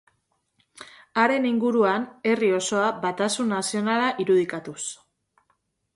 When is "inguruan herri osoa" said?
1.49-2.89